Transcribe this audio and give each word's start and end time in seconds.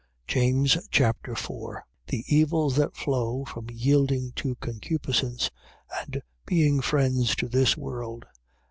James 0.27 0.79
Chapter 0.89 1.35
4 1.35 1.85
The 2.07 2.25
evils 2.27 2.75
that 2.77 2.95
flow 2.97 3.45
from 3.45 3.67
yielding 3.71 4.31
to 4.37 4.55
concupiscence 4.55 5.51
and 5.99 6.23
being 6.43 6.81
friends 6.81 7.35
to 7.35 7.47
this 7.47 7.77
world. 7.77 8.25